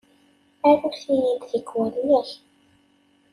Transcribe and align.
Arut-iyi-d 0.69 1.41
tikwal, 1.49 1.93
yak? 2.07 2.29